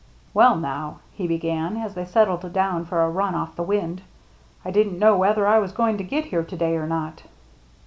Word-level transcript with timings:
"Well, 0.33 0.55
now," 0.55 0.97
he 1.11 1.27
be 1.27 1.37
gan, 1.37 1.77
as 1.77 1.93
they 1.93 2.05
settled 2.05 2.51
down 2.51 2.85
for 2.85 3.03
a 3.03 3.09
run 3.11 3.35
off 3.35 3.55
the 3.55 3.61
wind," 3.61 4.01
I 4.65 4.71
didn't 4.71 4.97
know 4.97 5.15
whether 5.15 5.45
I 5.45 5.59
was 5.59 5.73
going 5.73 5.99
to 5.99 6.03
get 6.03 6.25
here 6.25 6.41
to 6.43 6.57
day 6.57 6.75
or 6.75 6.87
not." 6.87 7.21